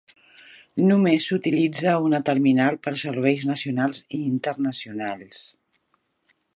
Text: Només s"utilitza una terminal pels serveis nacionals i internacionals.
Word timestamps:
Només 0.91 1.25
s"utilitza 1.27 1.93
una 2.05 2.21
terminal 2.31 2.79
pels 2.87 3.05
serveis 3.07 3.47
nacionals 3.53 4.03
i 4.21 4.23
internacionals. 4.33 5.45